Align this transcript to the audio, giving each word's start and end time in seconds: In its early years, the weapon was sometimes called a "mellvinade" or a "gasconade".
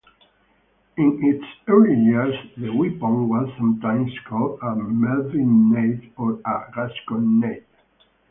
In 0.97 1.19
its 1.23 1.45
early 1.67 1.93
years, 1.93 2.33
the 2.57 2.71
weapon 2.71 3.29
was 3.29 3.47
sometimes 3.55 4.11
called 4.27 4.57
a 4.63 4.73
"mellvinade" 4.75 6.09
or 6.17 6.39
a 6.43 6.71
"gasconade". 6.71 7.65